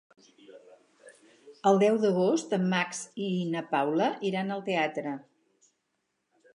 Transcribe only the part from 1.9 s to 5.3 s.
d'agost en Max i na Paula iran al teatre.